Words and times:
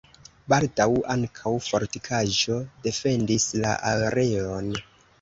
Baldaŭ 0.53 0.87
ankaŭ 1.15 1.53
fortikaĵo 1.67 2.59
defendis 2.91 3.49
la 3.63 3.79
areon. 3.95 4.79